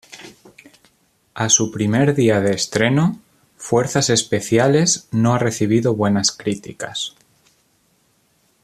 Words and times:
A 1.35 1.47
su 1.49 1.71
primer 1.71 2.15
día 2.15 2.41
de 2.41 2.53
estreno, 2.55 3.19
"Fuerzas 3.57 4.09
Especiales" 4.09 5.07
no 5.11 5.35
ha 5.35 5.37
recibido 5.37 5.93
buenas 5.95 6.31
críticas. 6.31 7.13